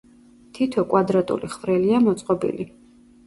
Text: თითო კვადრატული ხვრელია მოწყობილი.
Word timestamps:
თითო 0.59 0.83
კვადრატული 0.93 1.51
ხვრელია 1.57 1.99
მოწყობილი. 2.07 2.67